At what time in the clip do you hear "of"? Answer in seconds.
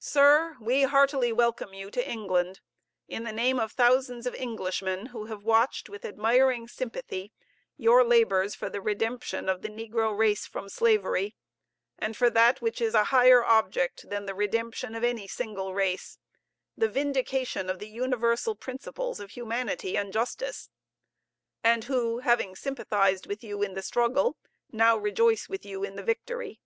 3.60-3.70, 4.26-4.34, 9.48-9.62, 14.96-15.04, 17.70-17.78, 19.20-19.30